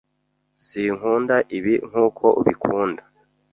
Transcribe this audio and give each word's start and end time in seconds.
Sinkunda 0.65 1.35
ibi 1.57 1.73
nkuko 1.89 2.25
ubikunda. 2.39 3.03